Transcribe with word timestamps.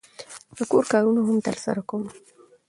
د 0.57 0.59
کور 0.71 0.83
کارونه 0.93 1.21
هم 1.27 1.37
ترسره 1.47 1.81
کوم. 1.89 2.03